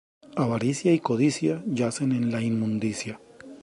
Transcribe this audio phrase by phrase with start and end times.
[0.35, 3.19] Avaricia y codicia, yacen en la inmundicia